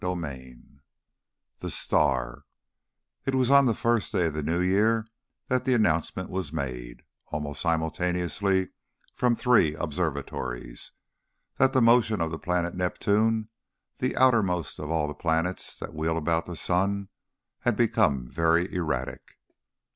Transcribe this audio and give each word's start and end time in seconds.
The 0.01 0.07
Star 0.07 0.81
THE 1.59 1.69
STAR 1.69 2.45
It 3.27 3.35
was 3.35 3.51
on 3.51 3.67
the 3.67 3.75
first 3.75 4.11
day 4.11 4.25
of 4.25 4.33
the 4.33 4.41
new 4.41 4.59
year 4.59 5.05
that 5.47 5.63
the 5.63 5.75
announcement 5.75 6.31
was 6.31 6.51
made, 6.51 7.03
almost 7.27 7.61
simultaneously 7.61 8.69
from 9.13 9.35
three 9.35 9.75
observatories, 9.75 10.91
that 11.57 11.73
the 11.73 11.83
motion 11.83 12.19
of 12.19 12.31
the 12.31 12.39
planet 12.39 12.73
Neptune, 12.73 13.49
the 13.99 14.17
outermost 14.17 14.79
of 14.79 14.89
all 14.89 15.07
the 15.07 15.13
planets 15.13 15.77
that 15.77 15.93
wheel 15.93 16.17
about 16.17 16.47
the 16.47 16.55
sun, 16.55 17.09
had 17.59 17.77
become 17.77 18.27
very 18.27 18.73
erratic. 18.73 19.37